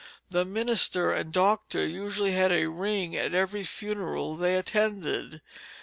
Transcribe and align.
The 0.31 0.45
minister 0.45 1.11
and 1.13 1.31
doctor 1.31 1.87
usually 1.87 2.31
had 2.31 2.51
a 2.51 2.67
ring 2.71 3.15
at 3.15 3.35
every 3.35 3.61
funeral 3.63 4.33
they 4.35 4.57
attended. 4.57 5.43